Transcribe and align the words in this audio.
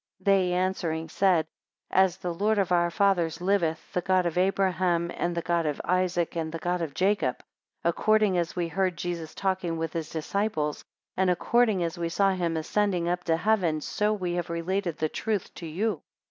23 0.23 0.47
They 0.49 0.53
answering 0.53 1.09
said, 1.09 1.45
As 1.91 2.17
the 2.17 2.33
Lord 2.33 2.57
of 2.57 2.71
our 2.71 2.89
fathers 2.89 3.39
liveth, 3.39 3.93
the 3.93 4.01
God 4.01 4.25
of 4.25 4.35
Abraham, 4.35 5.11
and 5.13 5.37
the 5.37 5.43
God 5.43 5.67
of 5.67 5.79
Isaac, 5.85 6.35
and 6.35 6.51
the 6.51 6.57
God 6.57 6.81
of 6.81 6.95
Jacob, 6.95 7.43
according 7.83 8.35
as 8.35 8.55
we 8.55 8.67
heard 8.67 8.97
Jesus 8.97 9.35
talking 9.35 9.77
with 9.77 9.93
his 9.93 10.09
disciples, 10.09 10.83
and 11.15 11.29
according 11.29 11.83
as 11.83 11.99
we 11.99 12.09
saw 12.09 12.31
him 12.31 12.57
ascending 12.57 13.07
up 13.07 13.23
to 13.25 13.37
heaven, 13.37 13.79
so 13.79 14.11
we 14.11 14.33
have 14.33 14.49
related 14.49 14.97
the 14.97 15.07
truth 15.07 15.53
to 15.53 15.67
you. 15.67 16.01